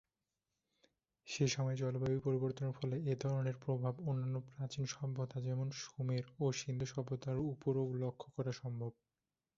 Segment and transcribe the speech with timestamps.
[1.27, 7.37] সে' সময়ে জলবায়ু পরিবর্তনের ফলে এইধরনের প্রভাব অন্যান্য প্রাচীন সভ্যতা, যেমন সুমের ও সিন্ধু সভ্যতার
[7.51, 8.91] উপরও লক্ষ করা সম্ভব।